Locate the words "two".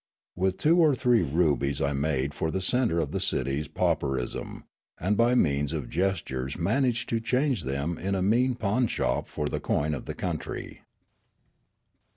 0.57-0.77